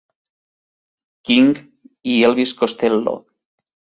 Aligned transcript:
King 1.29 1.51
i 2.13 2.17
Elvis 2.31 2.53
Costello. 2.63 3.17